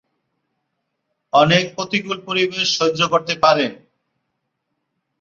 অনেক 1.33 1.63
প্রতিকূল 1.75 2.17
পরিবেশ 2.27 2.65
সহ্য 2.77 2.99
করতে 3.13 3.33
পারে। 3.43 3.65